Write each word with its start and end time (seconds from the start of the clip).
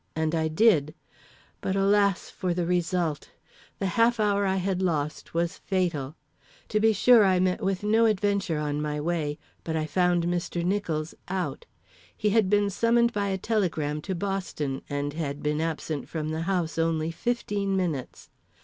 And 0.15 0.33
I 0.33 0.47
did; 0.47 0.95
but 1.61 1.75
alas! 1.75 2.31
for 2.31 2.55
the 2.55 2.65
result! 2.65 3.29
The 3.77 3.85
half 3.85 4.19
hour 4.19 4.47
I 4.47 4.55
had 4.55 4.81
lost 4.81 5.35
was 5.35 5.59
fatal. 5.59 6.15
To 6.69 6.79
be 6.79 6.91
sure 6.91 7.23
I 7.23 7.39
met 7.39 7.61
with 7.61 7.83
no 7.83 8.07
adventure 8.07 8.57
on 8.57 8.81
my 8.81 8.99
way, 8.99 9.37
but 9.63 9.75
I 9.75 9.85
found 9.85 10.23
Mr. 10.23 10.65
Nicholls 10.65 11.13
out. 11.27 11.67
He 12.17 12.31
had 12.31 12.49
been 12.49 12.71
summoned 12.71 13.13
by 13.13 13.27
a 13.27 13.37
telegram 13.37 14.01
to 14.01 14.15
Boston, 14.15 14.81
and 14.89 15.13
had 15.13 15.43
been 15.43 15.61
absent 15.61 16.09
from 16.09 16.29
the 16.29 16.41
house 16.49 16.79
only 16.79 17.11
fifteen 17.11 17.77
minutes. 17.77 18.29